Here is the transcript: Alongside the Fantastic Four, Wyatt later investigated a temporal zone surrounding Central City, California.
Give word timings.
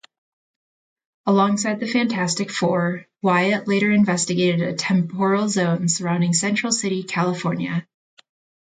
Alongside 1.27 1.79
the 1.79 1.85
Fantastic 1.85 2.49
Four, 2.49 3.05
Wyatt 3.21 3.67
later 3.67 3.91
investigated 3.91 4.61
a 4.67 4.73
temporal 4.73 5.47
zone 5.47 5.87
surrounding 5.89 6.33
Central 6.33 6.71
City, 6.71 7.03
California. 7.03 7.87